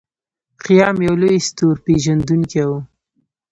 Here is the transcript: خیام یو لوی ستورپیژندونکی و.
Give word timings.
خیام 0.63 0.97
یو 1.07 1.15
لوی 1.21 1.37
ستورپیژندونکی 1.47 2.63
و. 2.69 2.71